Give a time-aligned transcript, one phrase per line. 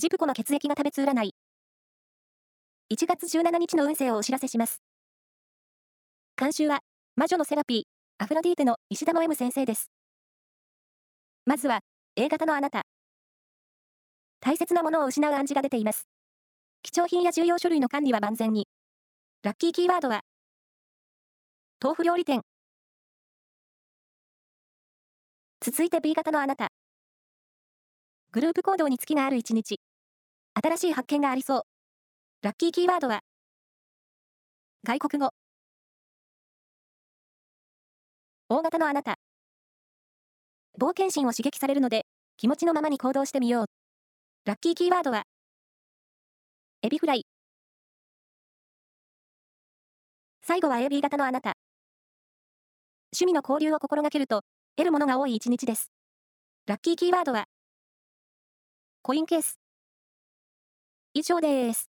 [0.00, 1.34] ジプコの血液が食べつ占い。
[2.90, 4.80] 1月17日の運勢をお知らせします。
[6.38, 6.80] 監修は、
[7.16, 7.82] 魔女のセラピー、
[8.16, 9.90] アフロディーテの石田の M 先生です。
[11.44, 11.80] まずは、
[12.16, 12.84] A 型のあなた。
[14.40, 16.08] 大切なものを失う暗示が出ています。
[16.82, 18.68] 貴重品や重要書類の管理は万全に。
[19.42, 20.22] ラッキーキーワードは、
[21.78, 22.40] 豆腐料理店。
[25.60, 26.68] 続いて B 型のあなた。
[28.32, 29.78] グループ行動に月がある一日。
[30.62, 31.62] 新しい発見がありそう。
[32.42, 33.20] ラッキーキーワードは、
[34.84, 35.30] 外国語。
[38.50, 39.16] 大型のあなた。
[40.78, 42.04] 冒険心を刺激されるので、
[42.36, 43.66] 気持ちのままに行動してみよう。
[44.44, 45.22] ラッキーキーワードは、
[46.82, 47.24] エビフライ。
[50.42, 51.54] 最後は AB 型のあなた。
[53.14, 54.42] 趣味の交流を心がけると、
[54.76, 55.90] 得るものが多い一日です。
[56.66, 57.46] ラッキーキーワードは、
[59.02, 59.59] コインケース。
[61.14, 61.89] 以上です。